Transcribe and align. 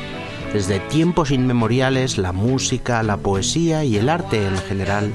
Desde 0.54 0.80
tiempos 0.80 1.32
inmemoriales, 1.32 2.20
la 2.20 2.34
música, 2.34 3.02
la 3.02 3.18
poesía 3.18 3.84
y 3.84 3.98
el 3.98 4.10
arte 4.10 4.46
en 4.46 4.58
general 4.58 5.12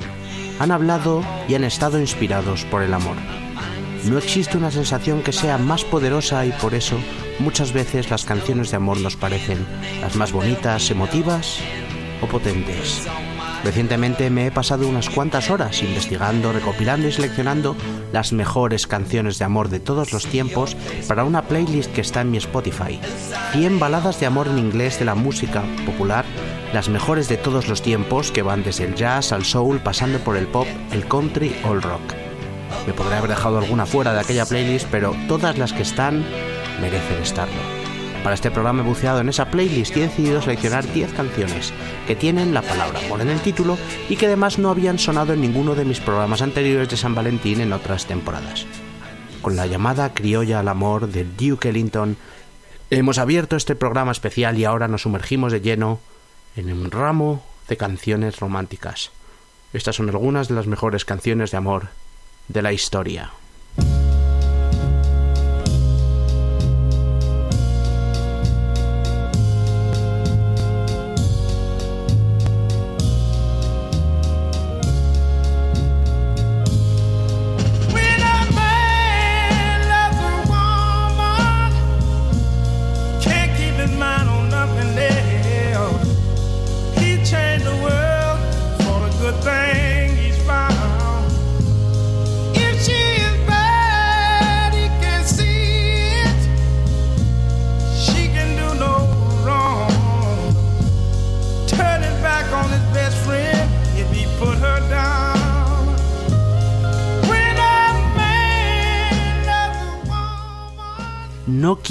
han 0.59 0.73
hablado 0.73 1.23
y 1.47 1.55
han 1.55 1.63
estado 1.63 2.01
inspirados 2.01 2.65
por 2.65 2.83
el 2.83 2.93
amor. 2.93 3.17
No 4.07 4.19
existe 4.19 4.57
una 4.57 4.73
sensación 4.73 5.23
que 5.23 5.33
sea 5.33 5.57
más 5.57 5.85
poderosa 5.85 6.47
y 6.47 6.51
por 6.51 6.75
eso 6.75 6.97
muchas 7.39 7.73
veces 7.73 8.11
las 8.11 8.25
canciones 8.25 8.73
de 8.73 8.79
amor 8.79 8.99
nos 8.99 9.15
parecen 9.15 9.65
las 10.01 10.17
más 10.17 10.33
bonitas, 10.33 10.91
emotivas 10.91 11.59
o 12.21 12.27
potentes. 12.27 13.07
Recientemente 13.65 14.31
me 14.31 14.47
he 14.47 14.51
pasado 14.51 14.89
unas 14.89 15.11
cuantas 15.11 15.51
horas 15.51 15.83
investigando, 15.83 16.53
recopilando 16.53 17.07
y 17.09 17.13
seleccionando 17.13 17.77
las 18.13 18.33
mejores 18.33 18.87
canciones 18.87 19.39
de 19.39 19.45
amor 19.45 19.69
de 19.69 19.81
todos 19.81 20.13
los 20.13 20.27
tiempos 20.27 20.77
para 21.07 21.25
una 21.25 21.43
playlist 21.43 21.93
que 21.93 22.01
está 22.01 22.23
en 22.23 22.31
mi 22.31 22.39
Spotify. 22.39 22.99
100 23.53 23.79
baladas 23.79 24.19
de 24.19 24.27
amor 24.27 24.49
en 24.49 24.59
inglés 24.59 24.99
de 24.99 25.05
la 25.05 25.15
música 25.15 25.63
popular, 25.85 26.25
las 26.73 26.89
mejores 26.89 27.29
de 27.29 27.37
todos 27.37 27.69
los 27.69 27.83
tiempos 27.83 28.31
que 28.31 28.43
van 28.43 28.63
desde 28.63 28.85
el 28.85 28.95
jazz 28.95 29.33
al 29.33 29.45
soul 29.45 29.81
pasando 29.81 30.19
por 30.21 30.37
el 30.37 30.47
pop, 30.47 30.67
el 30.93 31.07
country 31.07 31.55
o 31.65 31.73
el 31.73 31.83
rock. 31.83 32.15
Me 32.87 32.95
podría 32.95 33.19
haber 33.19 33.31
dejado 33.31 33.59
alguna 33.59 33.85
fuera 33.85 34.15
de 34.15 34.21
aquella 34.21 34.47
playlist, 34.47 34.87
pero 34.91 35.15
todas 35.29 35.59
las 35.59 35.73
que 35.73 35.83
están 35.83 36.25
merecen 36.81 37.21
estarlo. 37.23 37.80
Para 38.23 38.35
este 38.35 38.51
programa 38.51 38.83
he 38.83 38.85
buceado 38.85 39.21
en 39.21 39.31
esa 39.31 39.51
playlist 39.51 39.97
y 39.97 40.01
he 40.01 40.09
decidido 40.09 40.43
seleccionar 40.43 40.87
10 40.93 41.15
canciones 41.15 41.73
que 42.07 42.15
tienen 42.15 42.53
la 42.53 42.61
palabra 42.61 43.01
amor 43.01 43.23
en 43.23 43.31
el 43.31 43.41
título 43.41 43.79
y 44.11 44.17
que 44.17 44.27
además 44.27 44.59
no 44.59 44.69
habían 44.69 44.99
sonado 44.99 45.33
en 45.33 45.41
ninguno 45.41 45.75
de 45.75 45.87
mis 45.87 46.01
programas 46.01 46.43
anteriores 46.43 46.91
de 46.91 46.99
San 46.99 47.15
Valentín 47.15 47.63
en 47.63 47.73
otras 47.73 48.05
temporadas. 48.05 48.67
Con 49.41 49.57
la 49.57 49.67
llamada 49.67 50.13
criolla 50.13 50.61
al 50.61 50.69
amor 50.69 51.09
de 51.09 51.25
Duke 51.25 51.71
Ellington, 51.71 52.19
hemos 52.91 53.17
abierto 53.17 53.57
este 53.57 53.75
programa 53.75 54.13
especial 54.13 54.59
y 54.59 54.67
ahora 54.67 54.87
nos 54.87 55.03
sumergimos 55.03 55.51
de 55.51 55.63
lleno 55.63 55.99
en 56.57 56.71
un 56.71 56.91
ramo 56.91 57.43
de 57.69 57.79
canciones 57.79 58.39
románticas. 58.39 59.13
Estas 59.73 59.97
son 59.97 60.11
algunas 60.11 60.49
de 60.49 60.57
las 60.57 60.67
mejores 60.67 61.07
canciones 61.07 61.53
de 61.53 61.57
amor 61.57 61.89
de 62.49 62.61
la 62.61 62.75
historia. 62.75 63.31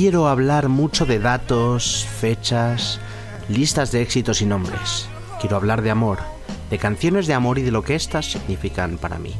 Quiero 0.09 0.27
hablar 0.27 0.69
mucho 0.69 1.05
de 1.05 1.19
datos, 1.19 2.03
fechas, 2.19 2.99
listas 3.47 3.91
de 3.91 4.01
éxitos 4.01 4.41
y 4.41 4.47
nombres. 4.47 5.07
Quiero 5.39 5.55
hablar 5.55 5.83
de 5.83 5.91
amor, 5.91 6.17
de 6.71 6.79
canciones 6.79 7.27
de 7.27 7.35
amor 7.35 7.59
y 7.59 7.61
de 7.61 7.69
lo 7.69 7.83
que 7.83 7.93
éstas 7.93 8.25
significan 8.25 8.97
para 8.97 9.19
mí. 9.19 9.35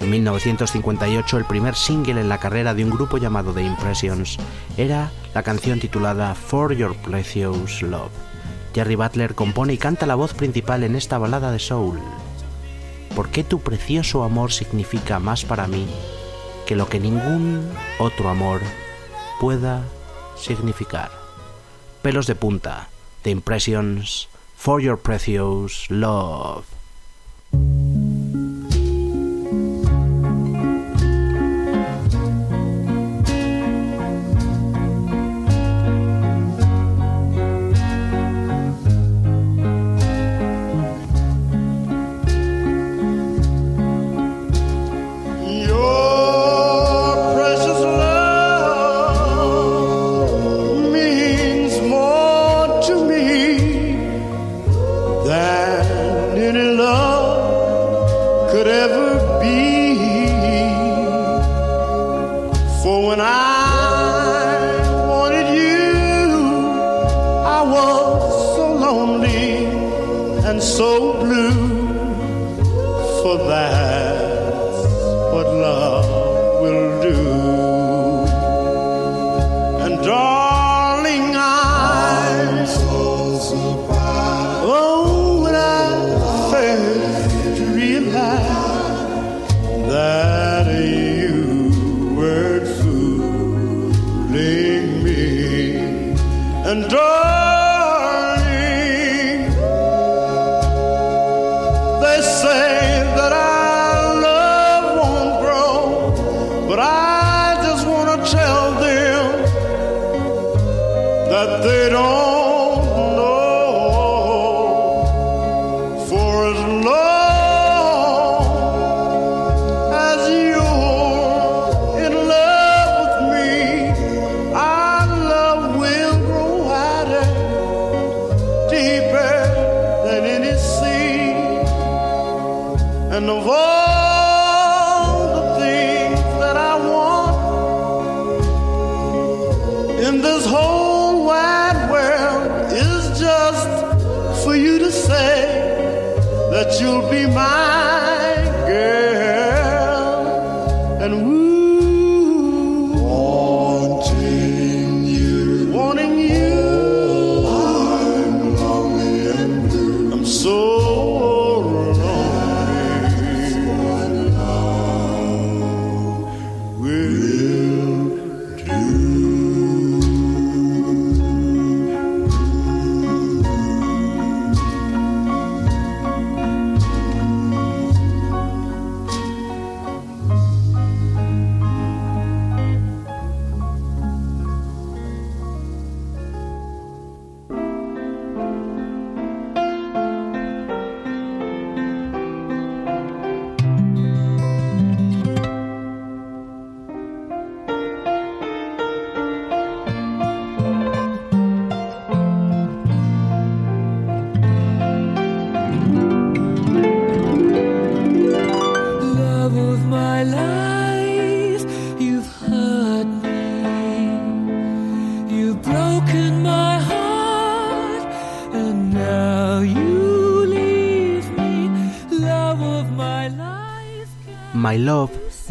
En 0.00 0.10
1958 0.10 1.38
el 1.38 1.46
primer 1.46 1.74
single 1.74 2.20
en 2.20 2.28
la 2.28 2.36
carrera 2.36 2.74
de 2.74 2.84
un 2.84 2.90
grupo 2.90 3.16
llamado 3.16 3.54
The 3.54 3.62
Impressions 3.62 4.36
era 4.76 5.10
la 5.32 5.42
canción 5.42 5.80
titulada 5.80 6.34
For 6.34 6.74
Your 6.74 6.94
Precious 6.94 7.80
Love. 7.80 8.12
Jerry 8.74 8.94
Butler 8.94 9.34
compone 9.34 9.72
y 9.72 9.78
canta 9.78 10.04
la 10.04 10.16
voz 10.16 10.34
principal 10.34 10.82
en 10.84 10.96
esta 10.96 11.16
balada 11.16 11.50
de 11.50 11.60
soul. 11.60 11.98
¿Por 13.16 13.30
qué 13.30 13.42
tu 13.42 13.60
precioso 13.60 14.22
amor 14.22 14.52
significa 14.52 15.18
más 15.18 15.46
para 15.46 15.66
mí 15.66 15.86
que 16.66 16.76
lo 16.76 16.90
que 16.90 17.00
ningún 17.00 17.66
otro 17.98 18.28
amor 18.28 18.60
pueda 19.40 19.84
significar. 20.36 21.10
Pelos 22.02 22.26
de 22.26 22.34
punta, 22.34 22.88
The 23.22 23.30
Impressions, 23.30 24.28
For 24.56 24.80
Your 24.80 24.98
Precious 24.98 25.90
Love. 25.90 26.77
could 58.58 58.66
ever 58.66 59.38
be. 59.38 59.77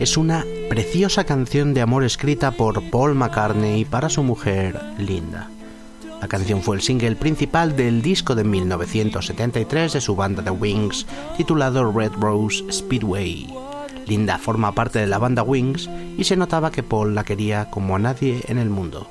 Es 0.07 0.15
una 0.15 0.45
preciosa 0.69 1.25
canción 1.25 1.73
de 1.73 1.81
amor 1.81 2.05
escrita 2.05 2.51
por 2.51 2.81
Paul 2.91 3.13
McCartney 3.13 3.83
para 3.83 4.07
su 4.07 4.23
mujer 4.23 4.79
Linda. 4.97 5.49
La 6.21 6.29
canción 6.29 6.61
fue 6.61 6.77
el 6.77 6.81
single 6.81 7.17
principal 7.17 7.75
del 7.75 8.01
disco 8.01 8.33
de 8.33 8.45
1973 8.45 9.91
de 9.91 9.99
su 9.99 10.15
banda 10.15 10.41
The 10.41 10.51
Wings, 10.51 11.05
titulado 11.35 11.91
Red 11.91 12.13
Rose 12.21 12.63
Speedway. 12.71 13.53
Linda 14.05 14.37
forma 14.37 14.71
parte 14.71 14.99
de 14.99 15.07
la 15.07 15.17
banda 15.17 15.43
Wings 15.43 15.89
y 16.17 16.23
se 16.23 16.37
notaba 16.37 16.71
que 16.71 16.83
Paul 16.83 17.13
la 17.13 17.25
quería 17.25 17.69
como 17.69 17.97
a 17.97 17.99
nadie 17.99 18.43
en 18.47 18.59
el 18.59 18.69
mundo. 18.69 19.09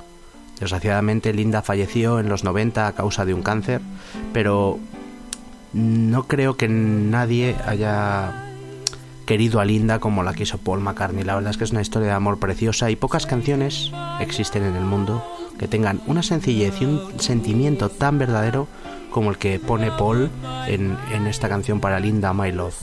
Desgraciadamente 0.59 1.31
Linda 1.31 1.61
falleció 1.61 2.19
en 2.19 2.27
los 2.27 2.43
90 2.43 2.87
a 2.87 2.93
causa 2.93 3.23
de 3.23 3.35
un 3.35 3.43
cáncer, 3.43 3.81
pero 4.33 4.79
no 5.73 6.23
creo 6.23 6.57
que 6.57 6.67
nadie 6.67 7.55
haya 7.67 8.46
querido 9.27 9.59
a 9.59 9.65
Linda 9.65 9.99
como 9.99 10.23
la 10.23 10.33
quiso 10.33 10.57
Paul 10.57 10.79
McCartney. 10.79 11.25
La 11.25 11.35
verdad 11.35 11.51
es 11.51 11.57
que 11.57 11.65
es 11.65 11.71
una 11.71 11.81
historia 11.81 12.07
de 12.07 12.13
amor 12.13 12.39
preciosa 12.39 12.89
y 12.89 12.95
pocas 12.95 13.27
canciones 13.27 13.91
existen 14.21 14.63
en 14.63 14.77
el 14.77 14.85
mundo 14.85 15.21
que 15.59 15.67
tengan 15.67 16.01
una 16.07 16.23
sencillez 16.23 16.81
y 16.81 16.85
un 16.85 17.19
sentimiento 17.19 17.89
tan 17.89 18.17
verdadero 18.17 18.69
como 19.11 19.29
el 19.29 19.37
que 19.37 19.59
pone 19.59 19.91
Paul 19.91 20.31
en, 20.67 20.97
en 21.11 21.27
esta 21.27 21.49
canción 21.49 21.81
para 21.81 21.99
Linda 21.99 22.33
My 22.33 22.53
Love. 22.53 22.81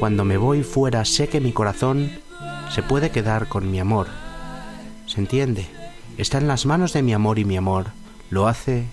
Cuando 0.00 0.24
me 0.24 0.38
voy 0.38 0.62
fuera 0.62 1.04
sé 1.04 1.28
que 1.28 1.40
mi 1.40 1.52
corazón 1.52 2.12
se 2.74 2.82
puede 2.82 3.10
quedar 3.10 3.48
con 3.48 3.70
mi 3.70 3.78
amor. 3.78 4.06
¿Se 5.06 5.20
entiende? 5.20 5.66
Está 6.16 6.38
en 6.38 6.48
las 6.48 6.64
manos 6.64 6.94
de 6.94 7.02
mi 7.02 7.12
amor 7.12 7.38
y 7.38 7.44
mi 7.44 7.58
amor 7.58 7.88
lo 8.30 8.48
hace 8.48 8.86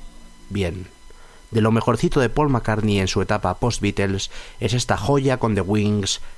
bien 0.49 0.87
de 1.55 1.61
lo 1.61 1.71
mejorcito 1.71 2.19
de 2.19 2.29
Paul 2.29 2.49
McCartney 2.49 2.99
en 2.99 3.07
su 3.07 3.21
etapa 3.21 3.59
post-Beatles 3.59 4.29
es 4.59 4.73
esta 4.73 4.97
joya 4.97 5.37
con 5.37 5.55
The 5.55 5.61
Wings 5.61 6.19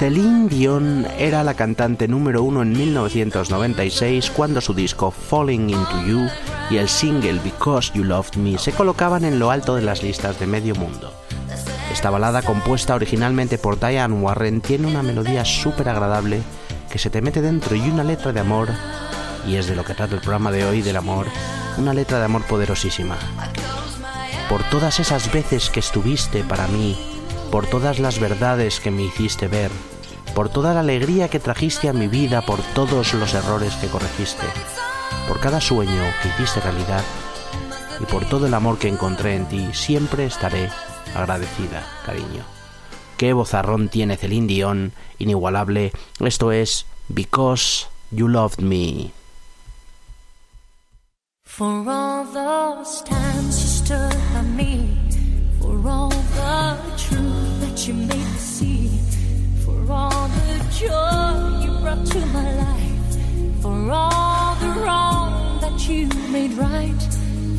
Celine 0.00 0.48
Dion 0.48 1.06
era 1.18 1.44
la 1.44 1.52
cantante 1.52 2.08
número 2.08 2.42
uno 2.42 2.62
en 2.62 2.72
1996 2.72 4.30
cuando 4.30 4.62
su 4.62 4.72
disco 4.72 5.10
Falling 5.10 5.68
Into 5.68 6.06
You 6.06 6.26
y 6.70 6.78
el 6.78 6.88
single 6.88 7.38
Because 7.44 7.92
You 7.92 8.04
Loved 8.04 8.36
Me 8.36 8.56
se 8.56 8.72
colocaban 8.72 9.26
en 9.26 9.38
lo 9.38 9.50
alto 9.50 9.76
de 9.76 9.82
las 9.82 10.02
listas 10.02 10.40
de 10.40 10.46
medio 10.46 10.74
mundo. 10.74 11.12
Esta 11.92 12.08
balada, 12.08 12.40
compuesta 12.40 12.94
originalmente 12.94 13.58
por 13.58 13.78
Diane 13.78 14.14
Warren, 14.14 14.62
tiene 14.62 14.86
una 14.86 15.02
melodía 15.02 15.44
súper 15.44 15.90
agradable 15.90 16.40
que 16.90 16.98
se 16.98 17.10
te 17.10 17.20
mete 17.20 17.42
dentro 17.42 17.76
y 17.76 17.82
una 17.82 18.02
letra 18.02 18.32
de 18.32 18.40
amor, 18.40 18.70
y 19.46 19.56
es 19.56 19.66
de 19.66 19.76
lo 19.76 19.84
que 19.84 19.92
trata 19.92 20.14
el 20.14 20.22
programa 20.22 20.50
de 20.50 20.64
hoy 20.64 20.80
del 20.80 20.96
amor, 20.96 21.26
una 21.76 21.92
letra 21.92 22.20
de 22.20 22.24
amor 22.24 22.44
poderosísima. 22.44 23.18
Por 24.48 24.62
todas 24.70 24.98
esas 24.98 25.30
veces 25.30 25.68
que 25.68 25.80
estuviste 25.80 26.42
para 26.42 26.68
mí, 26.68 26.96
por 27.50 27.66
todas 27.66 27.98
las 27.98 28.18
verdades 28.18 28.80
que 28.80 28.90
me 28.90 29.02
hiciste 29.02 29.46
ver, 29.46 29.70
por 30.34 30.48
toda 30.48 30.74
la 30.74 30.80
alegría 30.80 31.28
que 31.28 31.40
trajiste 31.40 31.88
a 31.88 31.92
mi 31.92 32.06
vida, 32.06 32.42
por 32.42 32.60
todos 32.74 33.14
los 33.14 33.34
errores 33.34 33.74
que 33.76 33.88
corregiste, 33.88 34.46
por 35.28 35.40
cada 35.40 35.60
sueño 35.60 36.02
que 36.22 36.28
hiciste 36.28 36.60
realidad 36.60 37.02
y 38.00 38.04
por 38.04 38.24
todo 38.24 38.46
el 38.46 38.54
amor 38.54 38.78
que 38.78 38.88
encontré 38.88 39.36
en 39.36 39.46
ti, 39.46 39.68
siempre 39.72 40.24
estaré 40.24 40.70
agradecida, 41.14 41.84
cariño. 42.06 42.44
Qué 43.16 43.32
bozarrón 43.32 43.88
tiene 43.88 44.16
Celine 44.16 44.46
Dion, 44.46 44.92
inigualable. 45.18 45.92
Esto 46.20 46.52
es 46.52 46.86
Because 47.08 47.86
You 48.10 48.28
Loved 48.28 48.60
Me. 48.60 49.12
All 59.90 60.28
the 60.28 60.58
joy 60.72 61.64
you 61.64 61.78
brought 61.80 62.06
to 62.06 62.20
my 62.26 62.54
life, 62.56 63.62
for 63.62 63.90
all 63.90 64.54
the 64.56 64.80
wrong 64.80 65.60
that 65.60 65.88
you 65.88 66.06
made 66.30 66.52
right, 66.52 67.02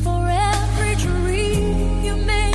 for 0.02 0.26
every 0.28 0.94
dream 0.96 2.02
you 2.04 2.16
made 2.16 2.51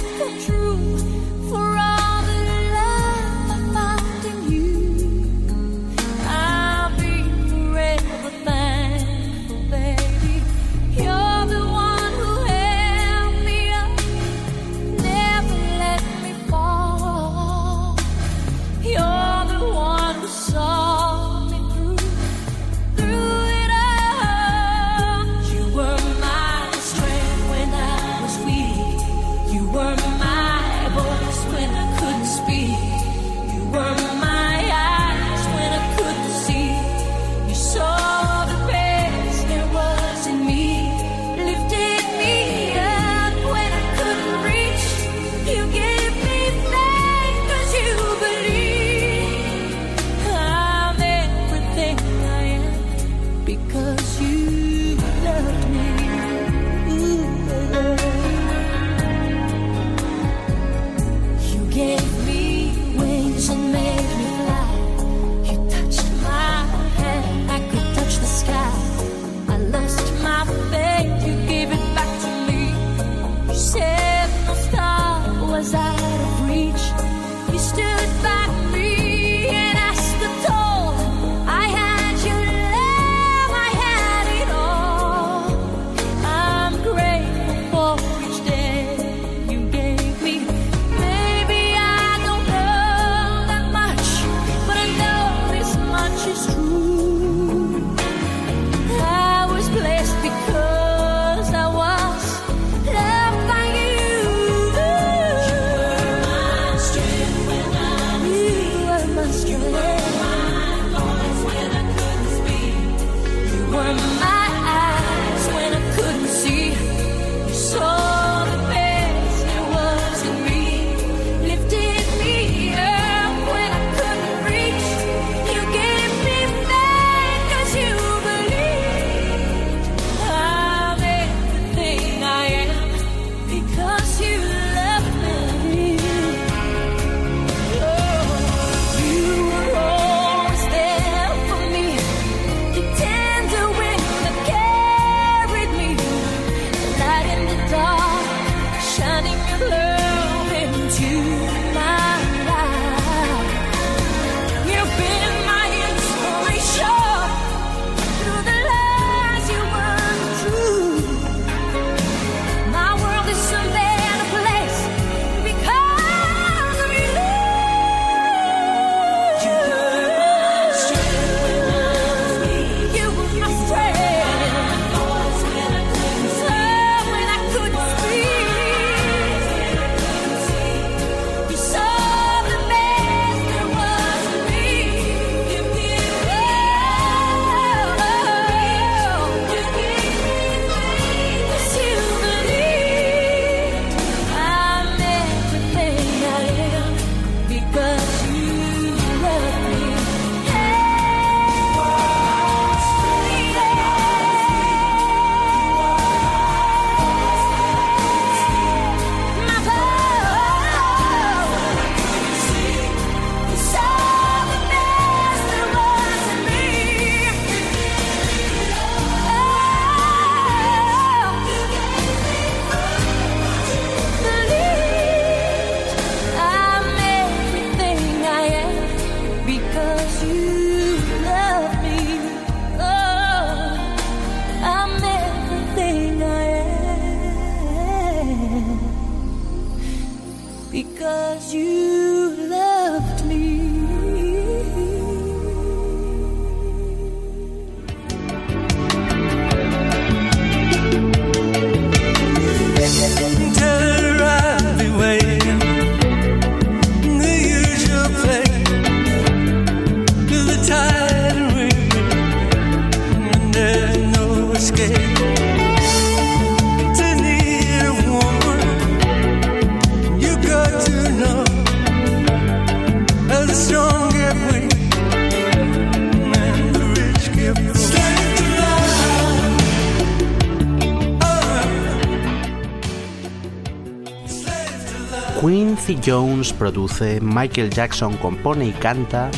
Quincy 285.39 285.99
Jones 286.03 286.51
produce, 286.51 287.21
Michael 287.21 287.69
Jackson 287.69 288.17
compone 288.17 288.65
y 288.65 288.71
canta 288.71 289.29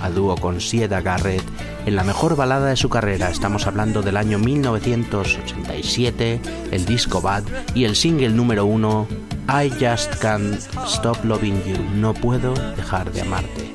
a 0.00 0.08
dúo 0.08 0.36
con 0.36 0.60
Sieda 0.60 1.00
Garrett 1.00 1.42
en 1.84 1.96
la 1.96 2.04
mejor 2.04 2.36
balada 2.36 2.68
de 2.68 2.76
su 2.76 2.88
carrera. 2.88 3.28
Estamos 3.28 3.66
hablando 3.66 4.00
del 4.00 4.16
año 4.16 4.38
1987, 4.38 6.40
el 6.70 6.86
disco 6.86 7.20
Bad 7.20 7.42
y 7.74 7.82
el 7.84 7.96
single 7.96 8.28
número 8.28 8.66
uno, 8.66 9.08
I 9.48 9.68
Just 9.70 10.14
Can't 10.20 10.60
Stop 10.86 11.24
Loving 11.24 11.60
You. 11.64 11.76
No 11.96 12.14
puedo 12.14 12.54
dejar 12.76 13.12
de 13.12 13.22
amarte. 13.22 13.74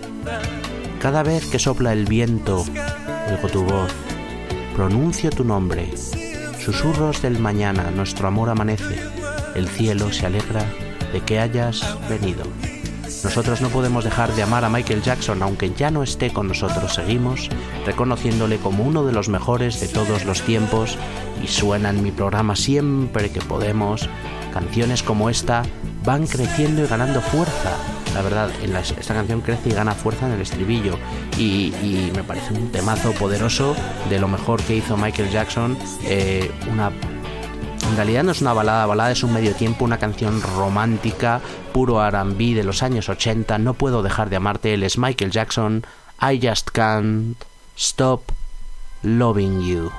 Cada 1.02 1.22
vez 1.22 1.46
que 1.48 1.60
sopla 1.60 1.92
el 1.92 2.06
viento, 2.06 2.64
oigo 3.30 3.50
tu 3.50 3.66
voz, 3.66 3.92
pronuncio 4.74 5.32
tu 5.32 5.44
nombre. 5.44 5.92
Susurros 6.64 7.22
del 7.22 7.40
mañana, 7.40 7.92
nuestro 7.92 8.30
amor 8.30 8.50
amanece. 8.50 8.96
El 9.54 9.68
cielo 9.68 10.14
se 10.14 10.28
alegra 10.28 10.66
de 11.14 11.22
que 11.22 11.40
hayas 11.40 11.82
venido. 12.10 12.44
Nosotros 13.24 13.62
no 13.62 13.70
podemos 13.70 14.04
dejar 14.04 14.36
de 14.36 14.44
amar 14.44 14.66
a 14.66 14.70
Michael 14.70 15.02
Jackson 15.02 15.42
aunque 15.44 15.72
ya 15.74 15.90
no 15.92 16.04
esté 16.04 16.34
con 16.34 16.50
nosotros. 16.50 16.96
Seguimos 16.96 17.50
reconociéndole 17.86 18.58
como 18.58 18.84
uno 18.84 19.06
de 19.06 19.14
los 19.14 19.30
mejores 19.30 19.80
de 19.80 19.88
todos 19.88 20.26
los 20.26 20.42
tiempos 20.42 20.98
y 21.42 21.48
suena 21.48 21.92
en 21.92 22.04
mi 22.04 22.12
programa 22.12 22.58
siempre 22.58 23.32
que 23.32 23.40
podemos. 23.40 24.10
Canciones 24.52 25.04
como 25.04 25.30
esta 25.30 25.64
van 26.04 26.28
creciendo 26.28 26.84
y 26.84 26.88
ganando 26.88 27.22
fuerza. 27.22 27.78
La 28.14 28.22
verdad, 28.22 28.52
esta 29.00 29.14
canción 29.14 29.42
crece 29.42 29.70
y 29.70 29.74
gana 29.74 29.94
fuerza 29.94 30.28
en 30.28 30.34
el 30.34 30.42
estribillo 30.42 31.00
y, 31.38 31.72
me 32.14 32.24
parece 32.24 32.54
un 32.54 32.72
temazo 32.72 33.12
poderoso 33.14 33.76
de 34.10 34.20
lo 34.20 34.28
mejor 34.28 34.62
que 34.62 34.76
hizo 34.76 34.98
Michael 34.98 35.32
Jackson. 35.32 35.78
Eh, 36.04 36.52
una 36.72 36.92
en 37.94 37.98
realidad 37.98 38.24
no 38.24 38.32
es 38.32 38.42
una 38.42 38.54
balada, 38.54 38.88
balada 38.88 39.12
es 39.12 39.22
un 39.22 39.32
medio 39.32 39.54
tiempo, 39.54 39.86
una 39.86 40.00
canción 40.00 40.42
romántica, 40.42 41.42
puro 41.74 42.04
R&B 42.04 42.56
de 42.56 42.64
los 42.64 42.82
años 42.82 43.08
80. 43.08 43.60
No 43.60 43.76
puedo 43.76 44.02
dejar 44.02 44.32
de 44.32 44.36
amarte. 44.36 44.74
Él 44.74 44.82
es 44.82 44.98
Michael 44.98 45.30
Jackson. 45.30 45.86
I 46.20 46.40
just 46.42 46.72
can't 46.72 47.38
stop 47.78 48.32
loving 49.04 49.62
you. 49.62 49.92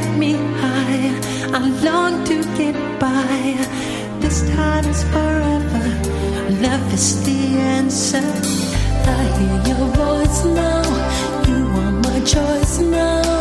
set 0.00 0.18
me 0.18 0.32
high. 0.62 1.10
I 1.52 1.60
long 1.84 2.24
to 2.24 2.36
get 2.56 2.76
by. 3.00 3.56
This 4.20 4.38
time 4.54 4.84
is 4.86 5.02
forever. 5.04 5.84
Love 6.66 6.94
is 6.94 7.22
the 7.24 7.40
answer. 7.76 8.28
I 9.18 9.22
hear 9.38 9.58
your 9.70 9.86
voice 10.02 10.44
now. 10.44 10.84
You 11.48 11.60
are 11.82 11.92
my 12.06 12.20
choice 12.20 12.78
now. 12.78 13.39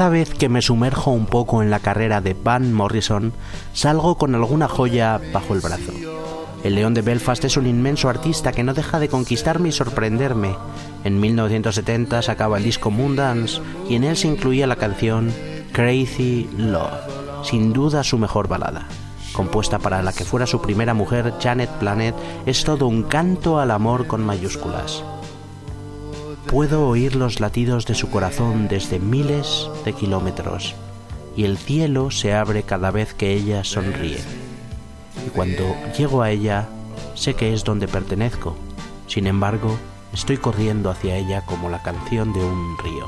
Cada 0.00 0.12
vez 0.12 0.32
que 0.32 0.48
me 0.48 0.62
sumerjo 0.62 1.10
un 1.10 1.26
poco 1.26 1.62
en 1.62 1.68
la 1.68 1.78
carrera 1.78 2.22
de 2.22 2.32
Van 2.32 2.72
Morrison, 2.72 3.34
salgo 3.74 4.16
con 4.16 4.34
alguna 4.34 4.66
joya 4.66 5.20
bajo 5.30 5.52
el 5.52 5.60
brazo. 5.60 5.92
El 6.64 6.76
León 6.76 6.94
de 6.94 7.02
Belfast 7.02 7.44
es 7.44 7.58
un 7.58 7.66
inmenso 7.66 8.08
artista 8.08 8.50
que 8.52 8.62
no 8.64 8.72
deja 8.72 8.98
de 8.98 9.10
conquistarme 9.10 9.68
y 9.68 9.72
sorprenderme. 9.72 10.56
En 11.04 11.20
1970 11.20 12.22
sacaba 12.22 12.56
el 12.56 12.64
disco 12.64 12.90
Moondance 12.90 13.60
y 13.90 13.96
en 13.96 14.04
él 14.04 14.16
se 14.16 14.28
incluía 14.28 14.66
la 14.66 14.76
canción 14.76 15.34
Crazy 15.72 16.48
Love, 16.56 17.44
sin 17.44 17.74
duda 17.74 18.02
su 18.02 18.16
mejor 18.16 18.48
balada. 18.48 18.88
Compuesta 19.34 19.78
para 19.78 20.02
la 20.02 20.14
que 20.14 20.24
fuera 20.24 20.46
su 20.46 20.62
primera 20.62 20.94
mujer, 20.94 21.34
Janet 21.42 21.68
Planet, 21.78 22.14
es 22.46 22.64
todo 22.64 22.86
un 22.86 23.02
canto 23.02 23.60
al 23.60 23.70
amor 23.70 24.06
con 24.06 24.24
mayúsculas. 24.24 25.04
Puedo 26.50 26.88
oír 26.88 27.14
los 27.14 27.38
latidos 27.38 27.86
de 27.86 27.94
su 27.94 28.10
corazón 28.10 28.66
desde 28.66 28.98
miles 28.98 29.70
de 29.84 29.92
kilómetros 29.92 30.74
y 31.36 31.44
el 31.44 31.56
cielo 31.56 32.10
se 32.10 32.34
abre 32.34 32.64
cada 32.64 32.90
vez 32.90 33.14
que 33.14 33.32
ella 33.32 33.62
sonríe. 33.62 34.18
Y 35.24 35.30
cuando 35.30 35.62
llego 35.96 36.22
a 36.22 36.30
ella, 36.32 36.68
sé 37.14 37.34
que 37.34 37.54
es 37.54 37.62
donde 37.62 37.86
pertenezco. 37.86 38.56
Sin 39.06 39.28
embargo, 39.28 39.78
estoy 40.12 40.38
corriendo 40.38 40.90
hacia 40.90 41.16
ella 41.16 41.46
como 41.46 41.70
la 41.70 41.84
canción 41.84 42.32
de 42.32 42.40
un 42.40 42.76
río. 42.78 43.06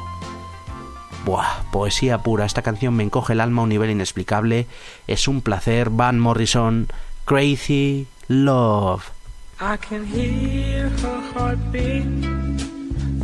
Buah, 1.25 1.65
poesía 1.73 2.19
pura. 2.19 2.45
Esta 2.45 2.63
canción 2.63 2.95
me 2.95 3.03
encoge 3.03 3.33
el 3.33 3.41
alma 3.41 3.63
a 3.63 3.65
un 3.65 3.71
nivel 3.71 3.91
inexplicable. 3.91 4.69
Es 5.09 5.27
un 5.27 5.41
placer. 5.41 5.91
Van 5.91 6.21
Morrison, 6.21 6.87
Crazy 7.25 8.07
Love. 8.29 9.03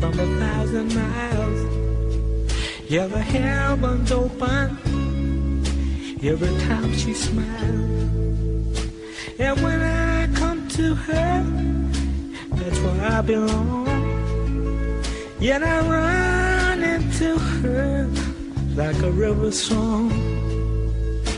From 0.01 0.13
a 0.13 0.27
thousand 0.39 0.95
miles. 0.95 1.61
Yeah, 2.89 3.07
the 3.07 3.21
heavens 3.21 4.13
open 4.13 4.79
every 6.23 6.55
time 6.69 6.93
she 6.95 7.15
smiles. 7.15 8.79
And 9.39 9.61
when 9.63 9.81
I 9.83 10.29
come 10.35 10.69
to 10.69 10.95
her, 10.95 11.45
that's 12.51 12.79
where 12.81 13.05
I 13.13 13.21
belong. 13.23 13.89
Yet 15.41 15.63
I 15.63 15.79
run 15.81 16.83
into 16.83 17.39
her 17.39 18.09
like 18.75 18.99
a 19.03 19.11
river 19.11 19.51
song. 19.51 20.11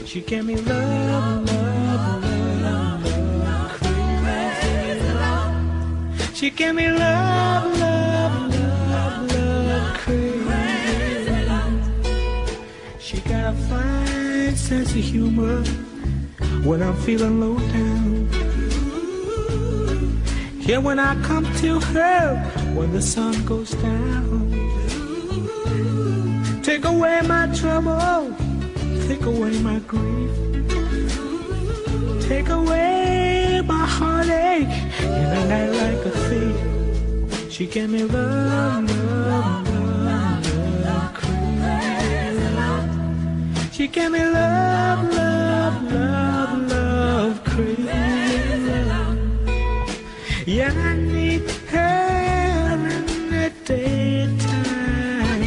She 0.04 0.20
gave 0.20 0.44
me 0.44 0.56
love, 0.56 1.46
love, 1.46 2.24
love, 2.62 3.04
love, 3.44 3.72
crazy 3.80 5.00
love. 5.14 6.36
She 6.36 6.50
gave 6.50 6.74
me 6.74 6.90
love, 6.90 7.78
love, 7.78 7.99
fine 13.54 14.56
sense 14.56 14.90
of 14.90 15.02
humor 15.02 15.62
when 16.64 16.82
I'm 16.82 16.96
feeling 16.96 17.40
low 17.40 17.58
down. 17.58 18.28
Yeah, 20.60 20.78
when 20.78 20.98
I 20.98 21.20
come 21.22 21.44
to 21.56 21.80
her 21.80 22.36
when 22.74 22.92
the 22.92 23.02
sun 23.02 23.44
goes 23.44 23.70
down. 23.72 24.50
Take 26.62 26.84
away 26.84 27.20
my 27.22 27.46
trouble, 27.54 28.32
take 29.08 29.22
away 29.22 29.58
my 29.60 29.80
grief, 29.80 30.30
take 32.28 32.48
away 32.48 33.60
my 33.66 33.86
heartache 33.86 34.68
in 35.00 35.28
a 35.38 35.48
night 35.48 35.70
like 35.82 36.06
a 36.06 36.12
thief. 36.28 37.52
She 37.52 37.66
gave 37.66 37.90
me 37.90 38.04
love, 38.04 38.88
love, 38.88 39.39
She 43.80 43.88
gave 43.88 44.10
me 44.10 44.22
love, 44.22 45.02
love, 45.14 45.90
love, 45.90 46.68
love, 46.70 47.44
crazy. 47.44 47.82
Yeah, 50.44 50.70
I 50.70 50.96
need 50.96 51.50
her 51.72 52.74
in 52.74 53.30
the 53.30 53.50
daytime. 53.64 55.42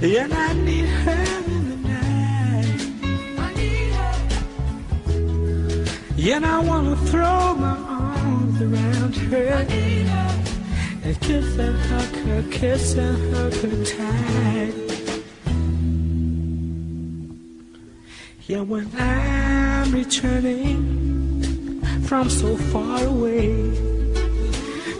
Yeah, 0.00 0.28
I 0.32 0.54
need 0.54 0.88
her 1.04 1.26
in 1.44 1.62
the 1.68 1.76
night. 1.92 2.80
Yeah, 6.16 6.40
I 6.42 6.58
wanna 6.60 6.96
throw 7.10 7.54
my 7.54 7.76
arms 7.76 8.62
around 8.62 9.14
her 9.14 9.66
and 11.04 11.20
kiss 11.20 11.58
and 11.58 11.76
hug 11.90 12.14
her, 12.24 12.42
kiss 12.50 12.94
and 12.94 13.34
hug 13.34 13.52
her 13.52 13.84
tight. 13.84 14.65
Yeah, 18.56 18.62
when 18.62 18.90
I'm 18.96 19.92
returning 19.92 21.82
from 22.08 22.30
so 22.30 22.56
far 22.72 23.04
away, 23.04 23.52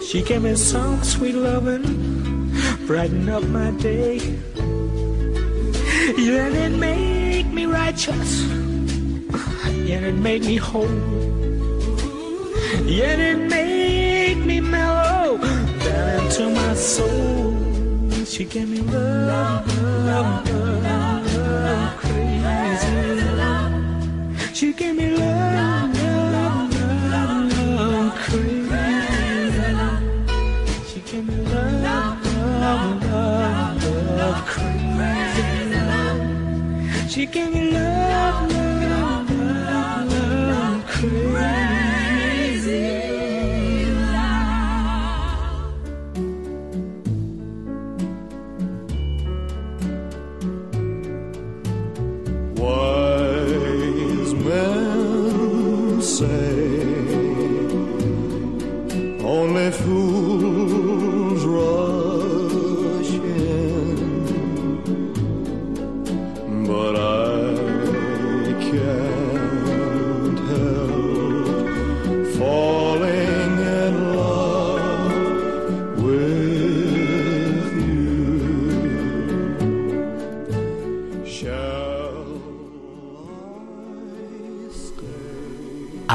she 0.07 0.23
gave 0.23 0.43
me 0.43 0.55
some 0.57 1.03
sweet 1.03 1.35
loving, 1.35 2.53
brighten 2.87 3.31
up 3.31 3.45
my 3.45 3.71
day. 3.71 4.19
Yeah, 6.19 6.49
it 6.65 6.73
made 6.77 7.51
me 7.51 7.65
righteous. 7.65 8.43
Yeah, 9.89 10.05
it 10.11 10.17
made 10.17 10.45
me 10.45 10.57
whole. 10.57 11.01
Yeah, 12.85 13.17
it 13.31 13.39
made 13.39 14.45
me 14.45 14.61
mellow 14.61 15.39
down 15.39 16.25
into 16.25 16.51
my 16.51 16.75
soul. 16.75 17.57
She 18.27 18.45
gave 18.45 18.69
me 18.69 18.83
love, 18.83 19.67
love, 20.05 20.51
love, 20.51 21.16
She 24.57 24.73
gave 24.73 24.97
me 24.97 25.11
love, 25.11 25.95
love, 25.99 26.73
love, 27.13 27.53
love, 27.77 28.15
crazy. 28.15 28.71
She 30.89 31.01
gave 31.01 31.29
me 31.29 31.37
love, 31.45 32.25
love, 32.25 33.05
love, 33.05 33.85
love, 34.17 34.47
crazy. 34.47 35.45
She 37.07 37.27
gave 37.27 37.53
me 37.53 37.71
love, 37.73 38.56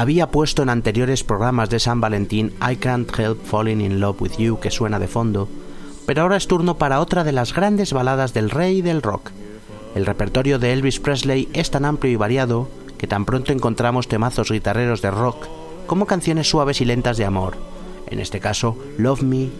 Había 0.02 0.32
puesto 0.32 0.64
en 0.64 0.68
anteriores 0.68 1.22
programas 1.22 1.70
de 1.70 1.78
San 1.78 2.00
Valentín 2.00 2.52
I 2.60 2.74
Can't 2.74 3.16
Help 3.16 3.40
Falling 3.44 3.80
in 3.80 4.00
Love 4.00 4.20
with 4.20 4.32
You 4.36 4.58
que 4.58 4.72
suena 4.72 4.98
de 4.98 5.06
fondo, 5.06 5.48
pero 6.06 6.22
ahora 6.22 6.36
es 6.36 6.48
turno 6.48 6.76
para 6.76 6.98
otra 6.98 7.22
de 7.22 7.30
las 7.30 7.54
grandes 7.54 7.92
baladas 7.92 8.34
del 8.34 8.50
rey 8.50 8.82
del 8.82 9.00
rock. 9.00 9.30
El 9.94 10.04
repertorio 10.04 10.58
de 10.58 10.72
Elvis 10.72 10.98
Presley 10.98 11.48
es 11.52 11.70
tan 11.70 11.84
amplio 11.84 12.12
y 12.12 12.16
variado 12.16 12.68
que 12.98 13.06
tan 13.06 13.24
pronto 13.24 13.52
encontramos 13.52 14.08
temazos 14.08 14.50
guitarreros 14.50 15.02
de 15.02 15.12
rock 15.12 15.46
como 15.86 16.06
canciones 16.06 16.50
suaves 16.50 16.80
y 16.80 16.84
lentas 16.84 17.16
de 17.16 17.24
amor, 17.24 17.56
en 18.10 18.18
este 18.18 18.40
caso 18.40 18.76
Love 18.98 19.22
Me 19.22 19.50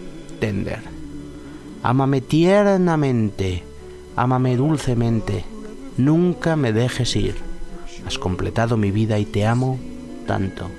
Tender. 0.40 0.80
Ámame 1.84 2.20
tiernamente, 2.20 3.62
ámame 4.16 4.56
dulcemente, 4.56 5.44
nunca 5.98 6.56
me 6.56 6.72
dejes 6.72 7.14
ir. 7.14 7.36
Has 8.08 8.18
completado 8.18 8.76
mi 8.76 8.90
vida 8.90 9.20
y 9.20 9.24
te 9.24 9.46
amo 9.46 9.78
tanto. 10.26 10.70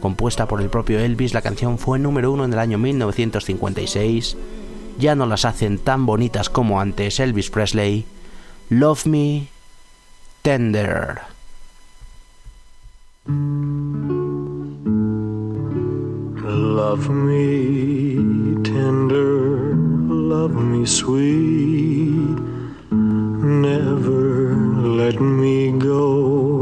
Compuesta 0.00 0.46
por 0.46 0.60
el 0.60 0.68
propio 0.68 0.98
Elvis, 0.98 1.34
la 1.34 1.42
canción 1.42 1.78
fue 1.78 1.98
número 1.98 2.32
uno 2.32 2.44
en 2.44 2.52
el 2.52 2.58
año 2.58 2.78
1956. 2.78 4.36
Ya 4.98 5.14
no 5.14 5.26
las 5.26 5.44
hacen 5.44 5.78
tan 5.78 6.06
bonitas 6.06 6.48
como 6.50 6.80
antes 6.80 7.20
Elvis 7.20 7.50
Presley. 7.50 8.04
Love 8.68 9.06
Me 9.06 9.48
Tender. 10.42 11.20
Love 16.44 17.08
me 17.08 18.16
tender, 18.62 19.76
love 20.08 20.54
me 20.54 20.84
sweet, 20.84 22.38
never 22.90 24.56
let 24.82 25.20
me 25.20 25.70
go. 25.78 26.61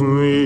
Love 0.00 0.08
me 0.08 0.39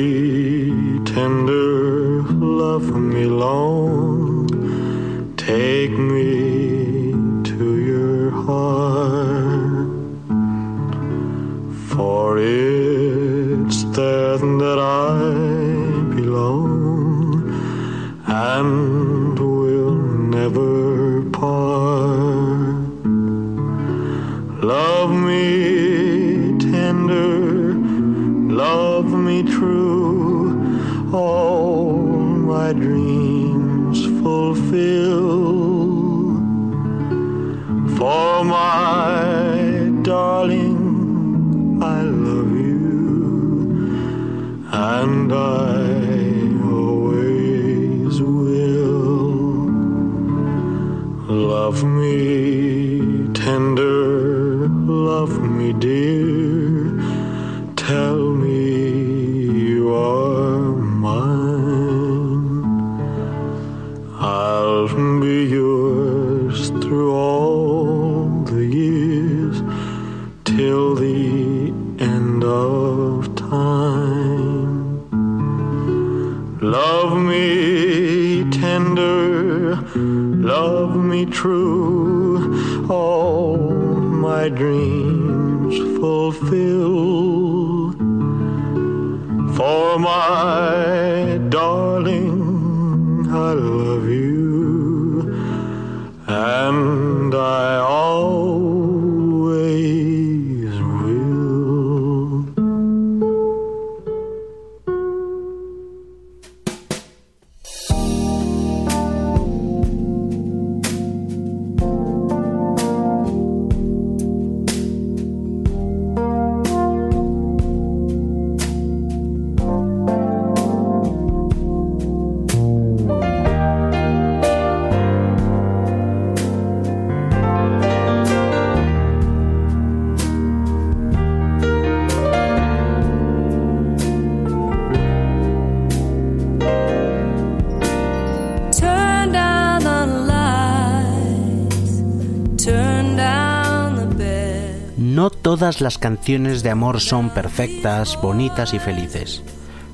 todas 145.45 145.83
las 145.83 145.99
canciones 145.99 146.63
de 146.63 146.71
amor 146.71 147.03
son 147.03 147.29
perfectas, 147.29 148.19
bonitas 148.23 148.73
y 148.73 148.79
felices. 148.79 149.43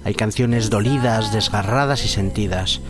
Hay 0.04 0.14
canciones 0.14 0.70
dolidas, 0.70 1.32
desgarradas 1.32 2.04
y 2.04 2.08
sentidas. 2.08 2.80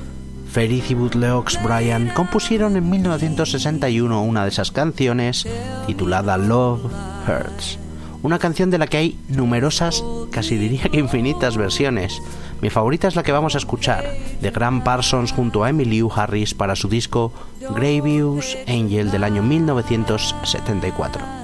Ferris 0.52 0.90
y 0.90 0.94
Butleox 0.94 1.62
Bryan 1.62 2.10
compusieron 2.10 2.76
en 2.76 2.90
1961 2.90 4.22
una 4.22 4.42
de 4.42 4.50
esas 4.50 4.72
canciones 4.72 5.48
titulada 5.86 6.36
Love 6.36 6.84
Hurts. 7.26 7.78
Una 8.22 8.38
canción 8.38 8.68
de 8.68 8.76
la 8.76 8.88
que 8.88 8.98
hay 8.98 9.18
numerosas, 9.28 10.04
casi 10.30 10.58
diría 10.58 10.82
que 10.82 10.98
infinitas 10.98 11.56
versiones. 11.56 12.20
Mi 12.60 12.68
favorita 12.68 13.08
es 13.08 13.16
la 13.16 13.22
que 13.22 13.32
vamos 13.32 13.54
a 13.54 13.58
escuchar, 13.58 14.04
de 14.42 14.50
Graham 14.50 14.84
Parsons 14.84 15.32
junto 15.32 15.64
a 15.64 15.70
Emmylou 15.70 16.12
Harris 16.14 16.52
para 16.52 16.76
su 16.76 16.90
disco 16.90 17.32
Gravius 17.74 18.58
Angel 18.68 19.10
del 19.10 19.24
año 19.24 19.42
1974. 19.42 21.39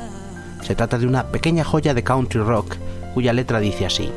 Se 0.67 0.75
trata 0.75 0.99
de 0.99 1.07
una 1.07 1.29
pequeña 1.29 1.63
joya 1.63 1.95
de 1.95 2.03
country 2.03 2.41
rock 2.41 2.77
cuya 3.15 3.33
letra 3.33 3.61
dice 3.61 3.87
así. 3.87 4.11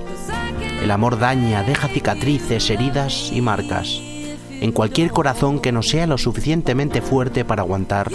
El 0.81 0.89
amor 0.89 1.19
daña, 1.19 1.61
deja 1.61 1.87
cicatrices, 1.87 2.69
heridas 2.69 3.31
y 3.31 3.41
marcas 3.41 4.01
en 4.61 4.71
cualquier 4.71 5.11
corazón 5.11 5.59
que 5.59 5.71
no 5.71 5.81
sea 5.83 6.07
lo 6.07 6.17
suficientemente 6.17 7.01
fuerte 7.01 7.45
para 7.45 7.61
aguantar 7.61 8.09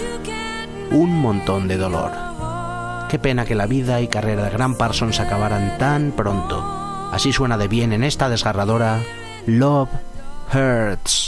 un 0.91 1.19
montón 1.19 1.67
de 1.67 1.77
dolor. 1.77 2.11
Qué 3.09 3.19
pena 3.19 3.45
que 3.45 3.55
la 3.55 3.67
vida 3.67 4.01
y 4.01 4.07
carrera 4.07 4.43
de 4.43 4.51
Graham 4.51 4.75
Parsons 4.75 5.19
acabaran 5.19 5.77
tan 5.77 6.11
pronto. 6.11 6.61
Así 7.11 7.31
suena 7.31 7.57
de 7.57 7.67
bien 7.67 7.93
en 7.93 8.03
esta 8.03 8.29
desgarradora 8.29 9.01
Love 9.47 9.89
Hurts. 10.53 11.24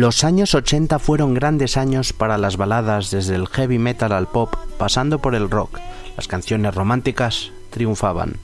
Los 0.00 0.24
años 0.24 0.54
80 0.54 0.98
fueron 0.98 1.34
grandes 1.34 1.76
años 1.76 2.14
para 2.14 2.38
las 2.38 2.56
baladas 2.56 3.10
desde 3.10 3.34
el 3.34 3.46
heavy 3.48 3.78
metal 3.78 4.12
al 4.12 4.28
pop, 4.28 4.54
pasando 4.78 5.18
por 5.18 5.34
el 5.34 5.50
rock. 5.50 5.78
Las 6.16 6.26
canciones 6.26 6.74
románticas 6.74 7.52
triunfaban. 7.68 8.36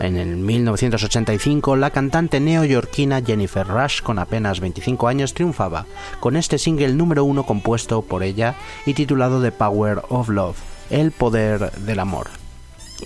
En 0.00 0.16
el 0.16 0.36
1985, 0.36 1.76
la 1.76 1.90
cantante 1.90 2.40
neoyorquina 2.40 3.20
Jennifer 3.20 3.66
Rush, 3.66 4.00
con 4.00 4.18
apenas 4.18 4.60
25 4.60 5.08
años, 5.08 5.34
triunfaba 5.34 5.84
con 6.20 6.36
este 6.36 6.56
single 6.56 6.94
número 6.94 7.22
uno 7.22 7.44
compuesto 7.44 8.00
por 8.00 8.22
ella 8.22 8.54
y 8.86 8.94
titulado 8.94 9.42
The 9.42 9.52
Power 9.52 10.00
of 10.08 10.30
Love, 10.30 10.56
El 10.88 11.12
Poder 11.12 11.70
del 11.70 11.98
Amor. 11.98 12.28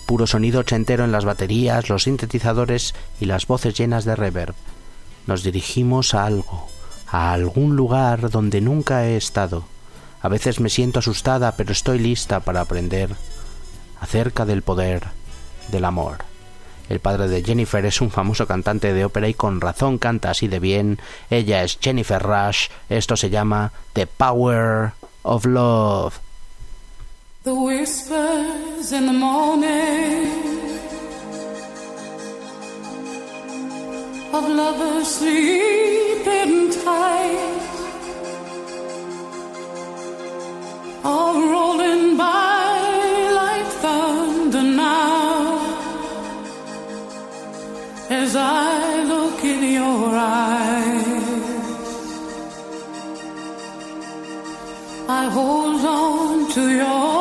Puro 0.06 0.28
sonido 0.28 0.60
ochentero 0.60 1.02
en 1.02 1.10
las 1.10 1.24
baterías, 1.24 1.88
los 1.88 2.04
sintetizadores 2.04 2.94
y 3.20 3.24
las 3.24 3.48
voces 3.48 3.74
llenas 3.76 4.04
de 4.04 4.14
reverb. 4.14 4.54
Nos 5.26 5.42
dirigimos 5.42 6.14
a 6.14 6.26
algo, 6.26 6.68
a 7.12 7.32
algún 7.32 7.76
lugar 7.76 8.30
donde 8.30 8.60
nunca 8.60 9.04
he 9.04 9.16
estado. 9.16 9.64
A 10.22 10.28
veces 10.28 10.60
me 10.60 10.70
siento 10.70 11.00
asustada, 11.00 11.52
pero 11.56 11.70
estoy 11.72 11.98
lista 11.98 12.40
para 12.40 12.62
aprender 12.62 13.10
acerca 14.00 14.46
del 14.46 14.62
poder 14.62 15.04
del 15.70 15.84
amor. 15.84 16.24
El 16.88 17.00
padre 17.00 17.28
de 17.28 17.42
Jennifer 17.42 17.84
es 17.84 18.00
un 18.00 18.10
famoso 18.10 18.46
cantante 18.46 18.92
de 18.92 19.04
ópera 19.04 19.28
y 19.28 19.34
con 19.34 19.60
razón 19.60 19.98
canta 19.98 20.30
así 20.30 20.48
de 20.48 20.58
bien. 20.58 20.98
Ella 21.30 21.62
es 21.62 21.78
Jennifer 21.80 22.22
Rush. 22.22 22.68
Esto 22.88 23.16
se 23.16 23.30
llama 23.30 23.72
The 23.92 24.06
Power 24.06 24.92
of 25.22 25.44
Love. 25.44 26.14
The 27.44 27.52
whispers 27.52 28.92
in 28.92 29.06
the 29.06 29.12
morning 29.12 30.28
of 34.32 34.48
lovers 34.48 35.08
sleeping 35.08 36.70
I 48.34 49.04
look 49.04 49.44
in 49.44 49.72
your 49.72 50.14
eyes. 50.14 51.42
I 55.08 55.28
hold 55.28 55.84
on 55.84 56.50
to 56.52 56.70
your 56.70 57.11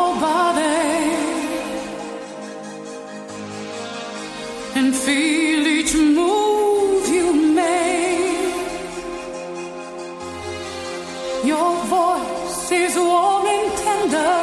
더 14.11 14.40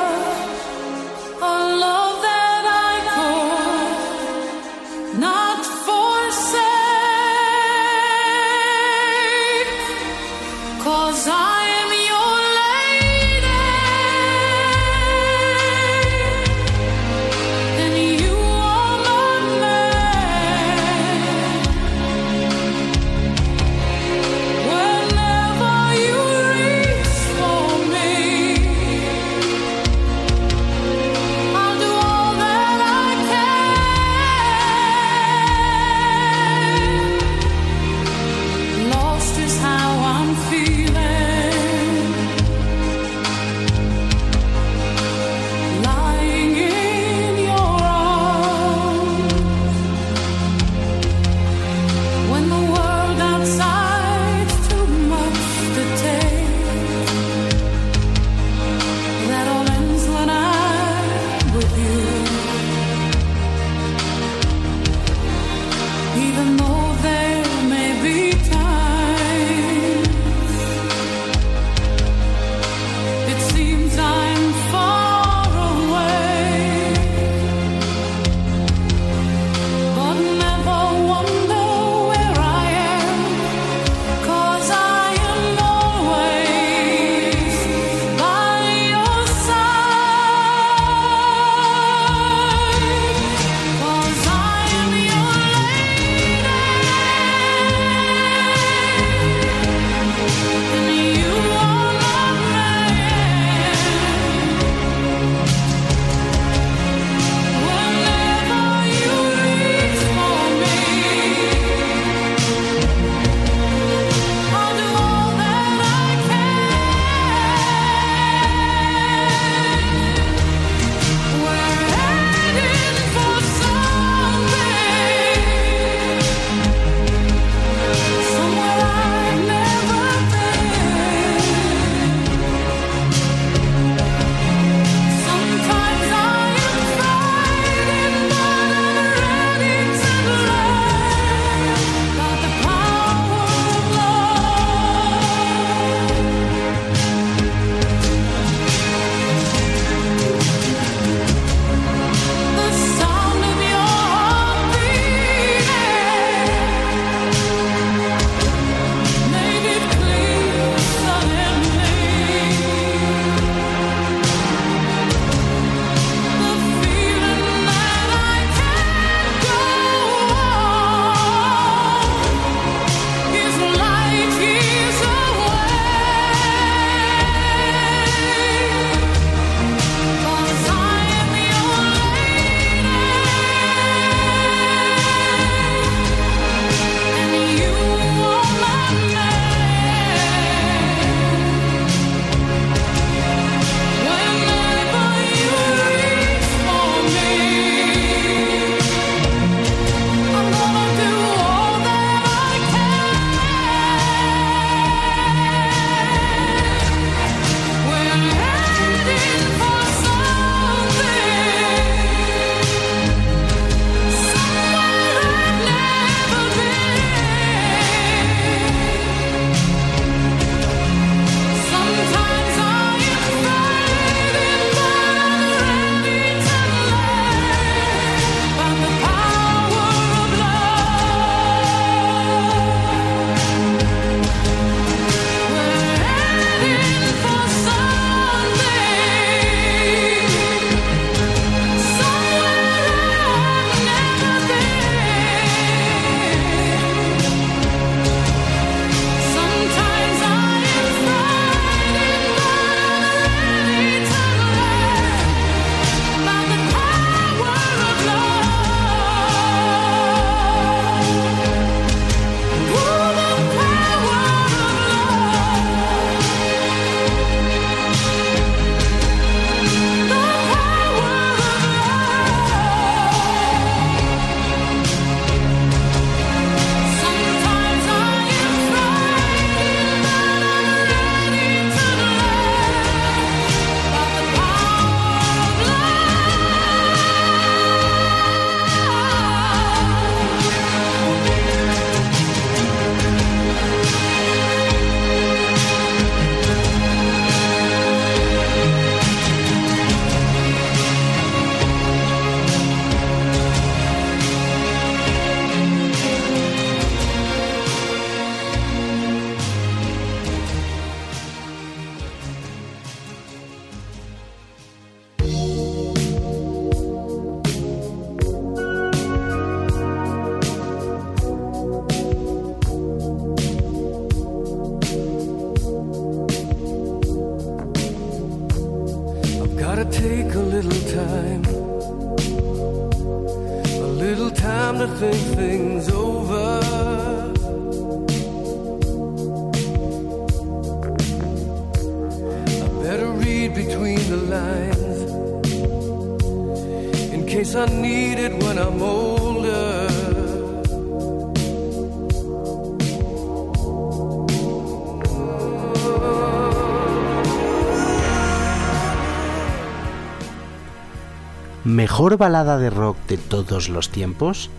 ¿Mejor 361.98 362.16
balada 362.16 362.58
de 362.58 362.70
rock 362.70 362.96
de 363.08 363.18
todos 363.18 363.68
los 363.68 363.88
tiempos? 363.88 364.50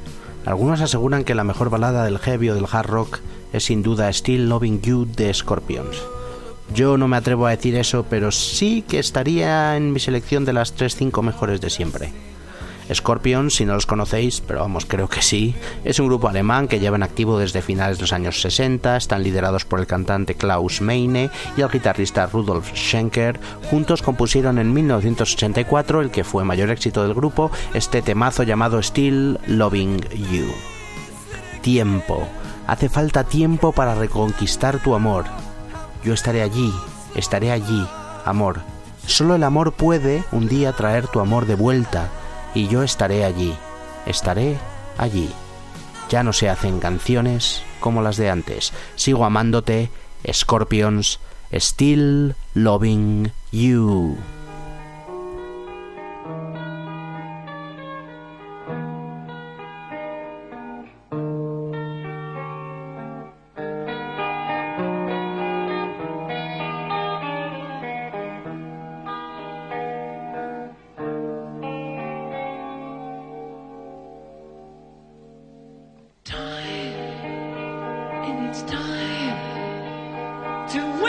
Algunos 0.46 0.82
aseguran 0.82 1.24
que 1.24 1.36
la 1.36 1.46
mejor 1.46 1.70
balada 1.70 2.04
del 2.04 2.20
heavy 2.20 2.50
o 2.50 2.54
del 2.54 2.66
hard 2.70 2.88
rock 2.88 3.20
es 3.54 3.64
sin 3.64 3.82
duda 3.82 4.12
Still 4.12 4.50
Loving 4.50 4.82
You 4.82 5.06
de 5.06 5.34
Scorpions. 5.34 5.96
Yo 6.76 6.98
no 6.98 7.08
me 7.08 7.16
atrevo 7.16 7.48
a 7.48 7.52
decir 7.52 7.76
eso, 7.76 8.06
pero 8.10 8.34
sí 8.34 8.82
que 8.86 9.00
estaría 9.00 9.78
en 9.78 9.94
mi 9.94 10.02
selección 10.02 10.44
de 10.44 10.52
las 10.52 10.76
3-5 10.76 11.22
mejores 11.22 11.62
de 11.62 11.70
siempre. 11.70 12.12
Scorpions, 12.94 13.56
si 13.56 13.66
no 13.66 13.76
los 13.76 13.86
conocéis, 13.86 14.42
pero 14.42 14.62
vamos, 14.62 14.86
creo 14.86 15.08
que 15.08 15.22
sí, 15.22 15.56
es 15.84 16.00
un 16.00 16.08
grupo 16.08 16.28
alemán 16.28 16.68
que 16.68 16.80
lleva 16.80 16.96
en 16.96 17.04
activo 17.04 17.38
desde 17.38 17.62
finales 17.62 17.98
de 17.98 18.04
los 18.04 18.14
años 18.14 18.42
60, 18.42 18.98
están 18.98 19.24
liderados 19.24 19.66
por 19.66 19.80
el 19.80 19.88
cantante 19.88 20.36
Klaus 20.36 20.82
Meine 20.82 21.30
y 21.56 21.62
el 21.62 21.70
guitarrista 21.70 22.26
Rudolf 22.26 22.74
Schenker. 22.74 23.40
Juntos 23.70 24.02
compusieron 24.02 24.58
en 24.58 24.74
1984 24.74 26.02
el 26.02 26.12
que 26.12 26.24
fue 26.24 26.44
mayor 26.44 26.70
éxito 26.72 27.04
del 27.04 27.14
grupo, 27.14 27.52
este 27.74 28.02
temazo 28.02 28.44
llamado 28.44 28.82
Still 28.82 29.40
Loving 29.48 30.02
You. 30.32 30.48
Tiempo. 31.62 32.28
Hace 32.68 32.90
falta 32.90 33.24
tiempo 33.24 33.72
para 33.72 33.96
reconquistar 33.96 34.80
tu 34.80 34.96
amor. 34.96 35.26
Yo 36.04 36.14
estaré 36.14 36.42
allí, 36.42 36.74
estaré 37.16 37.52
allí, 37.52 37.88
amor. 38.26 38.62
Solo 39.06 39.36
el 39.36 39.44
amor 39.44 39.74
puede 39.74 40.24
un 40.32 40.48
día 40.48 40.72
traer 40.74 41.08
tu 41.08 41.20
amor 41.20 41.46
de 41.46 41.56
vuelta 41.56 42.10
y 42.54 42.68
yo 42.68 42.84
estaré 42.84 43.26
allí, 43.26 43.56
estaré 44.06 44.58
allí. 44.98 45.30
Ya 46.10 46.24
no 46.24 46.34
se 46.34 46.50
hacen 46.50 46.80
canciones 46.80 47.62
como 47.80 48.02
las 48.02 48.18
de 48.18 48.30
antes. 48.30 48.74
Sigo 48.96 49.26
amándote, 49.26 49.90
Scorpions, 50.32 51.20
still 51.54 52.36
loving 52.54 53.32
you. 53.52 54.18
To 80.70 80.86
win 81.02 81.09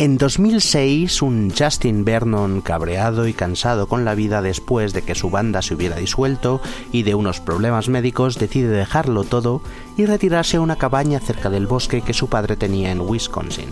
En 0.00 0.16
2006, 0.16 1.22
un 1.22 1.52
Justin 1.52 2.04
Vernon 2.04 2.60
cabreado 2.60 3.26
y 3.26 3.32
cansado 3.32 3.88
con 3.88 4.04
la 4.04 4.14
vida 4.14 4.42
después 4.42 4.92
de 4.92 5.02
que 5.02 5.16
su 5.16 5.28
banda 5.28 5.60
se 5.60 5.74
hubiera 5.74 5.96
disuelto 5.96 6.60
y 6.92 7.02
de 7.02 7.16
unos 7.16 7.40
problemas 7.40 7.88
médicos 7.88 8.38
decide 8.38 8.68
dejarlo 8.68 9.24
todo 9.24 9.60
y 9.96 10.06
retirarse 10.06 10.58
a 10.58 10.60
una 10.60 10.76
cabaña 10.76 11.18
cerca 11.18 11.50
del 11.50 11.66
bosque 11.66 12.02
que 12.02 12.14
su 12.14 12.28
padre 12.28 12.54
tenía 12.54 12.92
en 12.92 13.00
Wisconsin. 13.00 13.70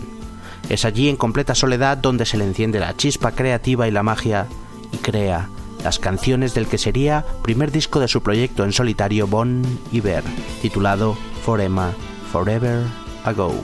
Es 0.68 0.84
allí 0.84 1.08
en 1.08 1.16
completa 1.16 1.54
soledad 1.54 1.96
donde 1.96 2.26
se 2.26 2.38
le 2.38 2.44
enciende 2.44 2.80
la 2.80 2.96
chispa 2.96 3.30
creativa 3.30 3.86
y 3.86 3.92
la 3.92 4.02
magia 4.02 4.48
y 4.90 4.96
crea 4.96 5.48
las 5.84 6.00
canciones 6.00 6.54
del 6.54 6.66
que 6.66 6.78
sería 6.78 7.24
primer 7.42 7.70
disco 7.70 8.00
de 8.00 8.08
su 8.08 8.20
proyecto 8.20 8.64
en 8.64 8.72
solitario 8.72 9.28
Bon 9.28 9.62
Iver, 9.92 10.24
titulado 10.60 11.16
Forema 11.44 11.92
Forever 12.32 12.82
Ago 13.22 13.54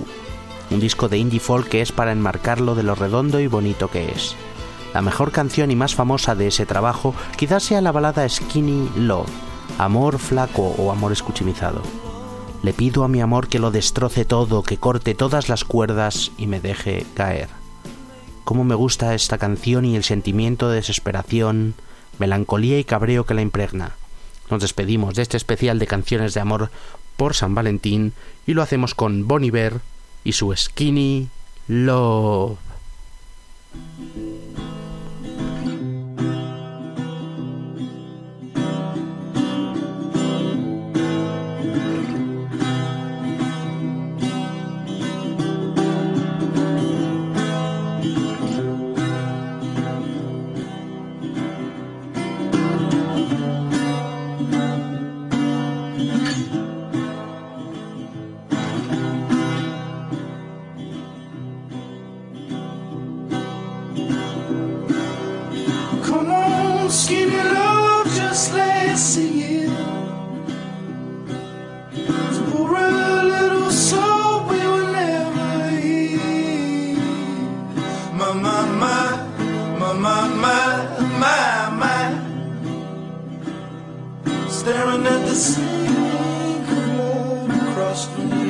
un 0.72 0.80
disco 0.80 1.08
de 1.08 1.18
indie 1.18 1.40
folk 1.40 1.68
que 1.68 1.80
es 1.80 1.92
para 1.92 2.12
enmarcarlo 2.12 2.74
de 2.74 2.82
lo 2.82 2.94
redondo 2.94 3.40
y 3.40 3.46
bonito 3.46 3.88
que 3.88 4.10
es. 4.10 4.34
La 4.94 5.02
mejor 5.02 5.32
canción 5.32 5.70
y 5.70 5.76
más 5.76 5.94
famosa 5.94 6.34
de 6.34 6.48
ese 6.48 6.66
trabajo 6.66 7.14
quizás 7.36 7.62
sea 7.62 7.80
la 7.80 7.92
balada 7.92 8.28
Skinny 8.28 8.90
Love, 8.96 9.30
Amor 9.78 10.18
flaco 10.18 10.74
o 10.78 10.92
amor 10.92 11.12
escuchimizado. 11.12 11.82
Le 12.62 12.72
pido 12.72 13.04
a 13.04 13.08
mi 13.08 13.20
amor 13.20 13.48
que 13.48 13.58
lo 13.58 13.70
destroce 13.70 14.24
todo, 14.24 14.62
que 14.62 14.76
corte 14.76 15.14
todas 15.14 15.48
las 15.48 15.64
cuerdas 15.64 16.30
y 16.36 16.46
me 16.46 16.60
deje 16.60 17.06
caer. 17.14 17.48
Cómo 18.44 18.64
me 18.64 18.74
gusta 18.74 19.14
esta 19.14 19.38
canción 19.38 19.84
y 19.84 19.96
el 19.96 20.04
sentimiento 20.04 20.68
de 20.68 20.76
desesperación, 20.76 21.74
melancolía 22.18 22.78
y 22.78 22.84
cabreo 22.84 23.24
que 23.24 23.34
la 23.34 23.42
impregna. 23.42 23.92
Nos 24.50 24.62
despedimos 24.62 25.14
de 25.14 25.22
este 25.22 25.36
especial 25.36 25.78
de 25.78 25.86
canciones 25.86 26.34
de 26.34 26.40
amor 26.40 26.70
por 27.16 27.34
San 27.34 27.54
Valentín 27.54 28.12
y 28.46 28.54
lo 28.54 28.62
hacemos 28.62 28.94
con 28.94 29.26
Bon 29.26 29.42
Iver 29.42 29.80
y 30.24 30.32
su 30.32 30.54
Skinny 30.54 31.28
Love. 31.68 32.58
My, 80.22 80.28
my, 80.28 81.08
my, 81.18 81.70
my, 81.70 82.12
my. 84.24 84.48
Staring 84.48 85.06
at 85.06 85.26
the 85.26 85.34
sink 85.34 86.68
of 86.68 86.96
love 86.96 87.50
across 87.68 88.06
from 88.08 88.32
you. 88.32 88.41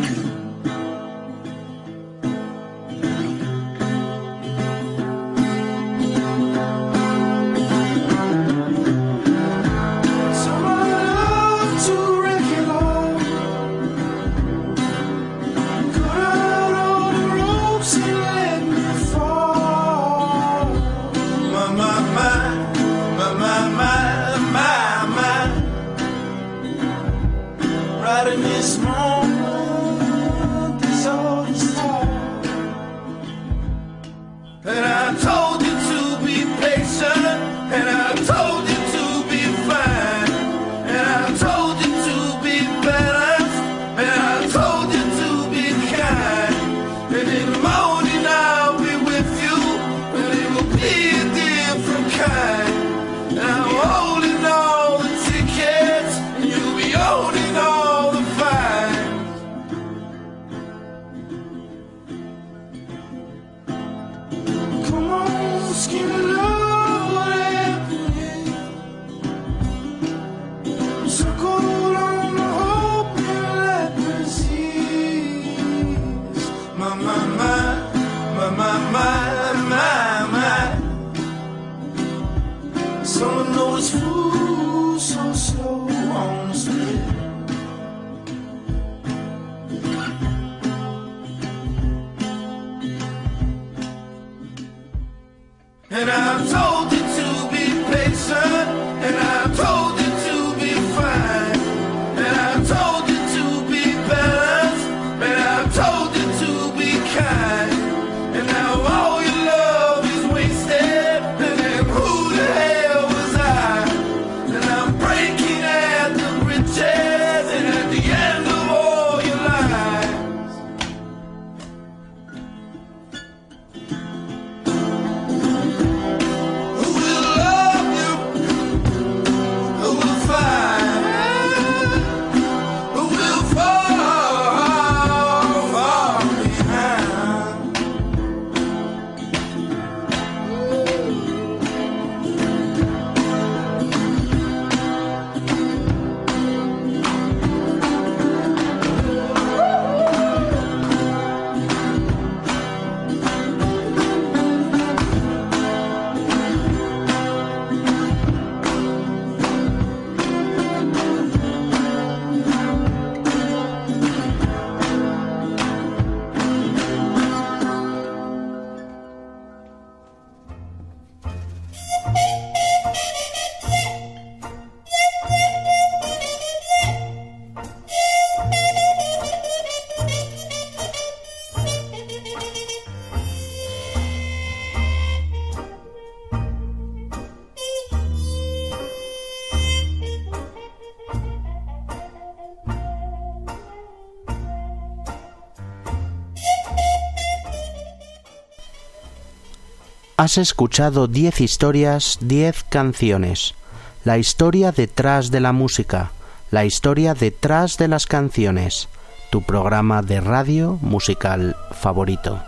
Has 200.23 200.39
escuchado 200.39 201.09
10 201.09 201.41
historias, 201.41 202.19
10 202.21 202.63
canciones. 202.69 203.57
La 204.05 204.19
historia 204.19 204.71
detrás 204.71 205.33
de 205.33 205.41
la 205.41 205.51
música, 205.51 206.13
la 206.53 206.65
historia 206.65 207.15
detrás 207.15 207.77
de 207.77 207.89
las 207.89 208.07
canciones. 208.07 208.89
Tu 209.33 209.43
programa 209.43 210.01
de 210.01 210.21
radio 210.21 210.79
musical 210.81 211.57
favorito. 211.73 212.41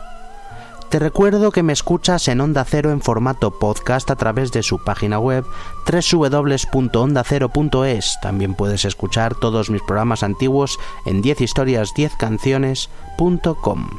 Te 0.89 1.01
recuerdo 1.01 1.51
que 1.51 1.65
me 1.65 1.73
escuchas 1.73 2.29
en 2.29 2.41
Onda 2.41 2.65
Cero 2.65 2.93
en 2.93 3.01
formato 3.01 3.59
podcast 3.59 4.09
a 4.09 4.15
través 4.15 4.53
de 4.53 4.63
su 4.63 4.79
página 4.85 5.19
web 5.19 5.45
www.ondacero.es. 5.85 8.19
También 8.23 8.55
puedes 8.55 8.85
escuchar 8.85 9.35
todos 9.35 9.69
mis 9.69 9.83
programas 9.83 10.23
antiguos 10.23 10.79
en 11.07 11.25
10historias10canciones.com. 11.25 13.91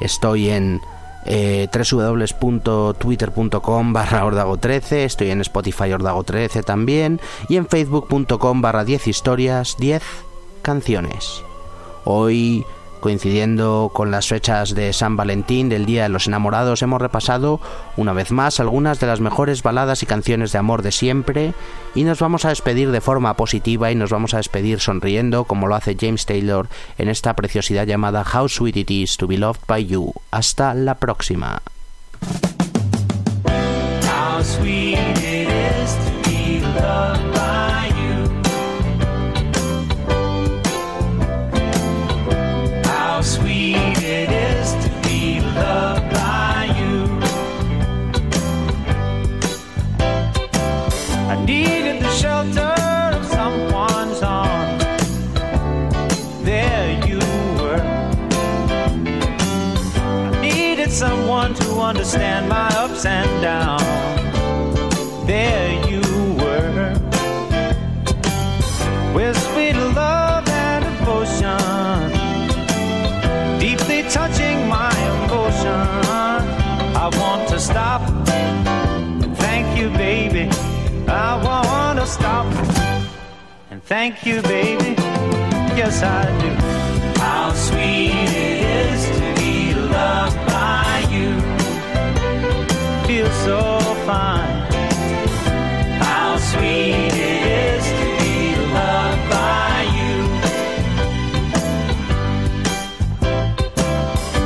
Estoy 0.00 0.50
en 0.50 0.80
eh, 1.26 1.68
www.twitter.com 1.72 3.92
barra 3.92 4.24
ordago13, 4.24 5.04
estoy 5.04 5.30
en 5.30 5.40
Spotify 5.40 5.90
ordago13 5.90 6.64
también 6.64 7.20
y 7.48 7.56
en 7.56 7.66
facebook.com 7.66 8.60
barra 8.60 8.84
10 8.84 9.08
historias 9.08 9.76
10 9.78 10.02
canciones. 10.62 11.42
Hoy 12.04 12.64
coincidiendo 13.04 13.90
con 13.92 14.10
las 14.10 14.28
fechas 14.28 14.74
de 14.74 14.94
San 14.94 15.14
Valentín, 15.14 15.68
del 15.68 15.84
Día 15.84 16.04
de 16.04 16.08
los 16.08 16.26
Enamorados, 16.26 16.80
hemos 16.80 17.02
repasado 17.02 17.60
una 17.98 18.14
vez 18.14 18.30
más 18.30 18.60
algunas 18.60 18.98
de 18.98 19.06
las 19.06 19.20
mejores 19.20 19.62
baladas 19.62 20.02
y 20.02 20.06
canciones 20.06 20.52
de 20.52 20.58
amor 20.58 20.80
de 20.80 20.90
siempre 20.90 21.52
y 21.94 22.04
nos 22.04 22.20
vamos 22.20 22.46
a 22.46 22.48
despedir 22.48 22.90
de 22.92 23.02
forma 23.02 23.36
positiva 23.36 23.92
y 23.92 23.94
nos 23.94 24.08
vamos 24.08 24.32
a 24.32 24.38
despedir 24.38 24.80
sonriendo 24.80 25.44
como 25.44 25.66
lo 25.66 25.74
hace 25.74 25.98
James 26.00 26.24
Taylor 26.24 26.66
en 26.96 27.10
esta 27.10 27.36
preciosidad 27.36 27.86
llamada 27.86 28.24
How 28.24 28.48
Sweet 28.48 28.78
It 28.78 28.90
Is 28.90 29.18
to 29.18 29.26
Be 29.26 29.36
Loved 29.36 29.60
by 29.66 29.84
You. 29.84 30.14
Hasta 30.30 30.72
la 30.72 30.94
próxima. 30.94 31.60
Understand 62.04 62.46
my 62.50 62.68
ups 62.76 63.06
and 63.06 63.40
downs. 63.40 63.82
There 65.26 65.72
you 65.88 66.02
were. 66.34 66.92
With 69.14 69.34
sweet 69.48 69.72
love 69.72 70.46
and 70.46 70.84
devotion, 70.84 71.58
deeply 73.58 74.02
touching 74.10 74.68
my 74.68 74.92
emotion. 75.14 75.88
I 77.04 77.08
want 77.20 77.48
to 77.48 77.58
stop 77.58 78.02
thank 79.36 79.78
you, 79.78 79.88
baby. 79.88 80.50
I 81.08 81.42
want 81.42 82.00
to 82.00 82.06
stop 82.06 82.44
and 83.70 83.82
thank 83.82 84.26
you, 84.26 84.42
baby. 84.42 84.94
Yes, 85.80 86.02
I 86.02 86.24
do. 86.42 86.50
How 87.18 87.50
sweet 87.54 88.12
it 88.12 88.60
is 88.92 89.06
to 89.18 89.40
be 89.40 89.72
loved. 89.74 90.53
Feel 93.24 93.32
so 93.32 93.60
fine. 94.04 94.58
How 95.98 96.36
sweet 96.36 97.14
it 97.14 97.42
is 97.72 97.84
to 98.00 98.06
be 98.20 98.36
loved 98.76 99.24
by 99.30 99.72
you. 99.98 100.16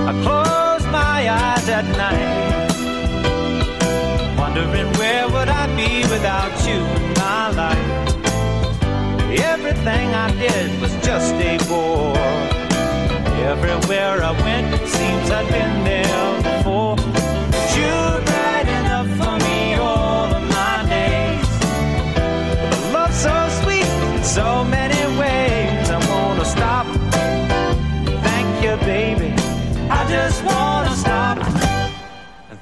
I 0.07 0.13
close 0.23 0.85
my 0.93 1.19
eyes 1.29 1.69
at 1.69 1.87
night, 2.05 2.31
wondering 4.39 4.93
where 4.93 5.27
would 5.29 5.49
I 5.49 5.67
be 5.75 6.03
without 6.15 6.55
you 6.65 6.79
in 6.99 7.15
my 7.15 7.51
life. 7.63 7.89
Everything 9.55 10.15
I 10.15 10.31
did 10.39 10.81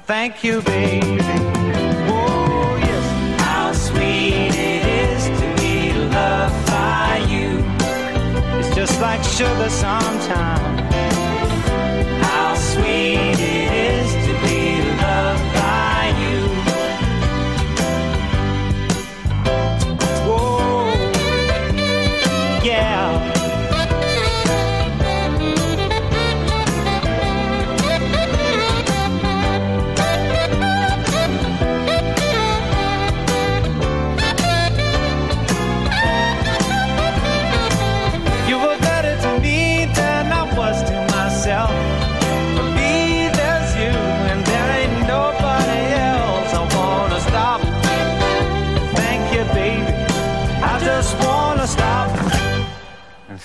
thank 0.07 0.41
you, 0.43 0.61
baby. 0.61 1.19
Oh. 2.09 2.79
How 3.39 3.73
sweet 3.73 4.53
it 4.55 4.83
is 5.03 5.23
to 5.39 5.61
be 5.61 5.91
loved 5.93 6.65
by 6.67 7.25
you. 7.29 7.49
It's 8.57 8.73
just 8.73 8.99
like 9.01 9.21
sugar 9.23 9.69
sometimes. 9.69 10.66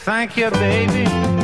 Thank 0.05 0.37
you, 0.37 0.51
baby. 0.51 1.42